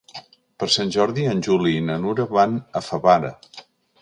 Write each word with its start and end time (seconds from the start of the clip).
Per 0.63 0.69
Sant 0.75 0.93
Jordi 0.95 1.25
en 1.33 1.43
Juli 1.49 1.75
i 1.81 1.83
na 1.91 1.99
Nura 2.07 2.27
van 2.33 2.57
a 2.81 2.85
Favara. 2.89 3.33